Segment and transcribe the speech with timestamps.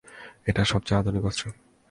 [0.49, 1.45] এটা সবচেয়ে আধুনিক অস্ত্র।